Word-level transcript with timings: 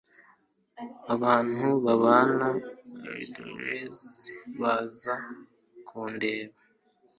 Abantu 1.15 1.67
babana 1.85 2.47
i 3.21 3.25
Londres 3.35 3.99
baza 4.59 5.15
kundeba. 5.87 6.57